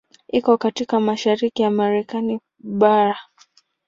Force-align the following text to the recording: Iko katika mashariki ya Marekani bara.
Iko 0.29 0.57
katika 0.57 0.99
mashariki 0.99 1.61
ya 1.61 1.71
Marekani 1.71 2.39
bara. 2.59 3.17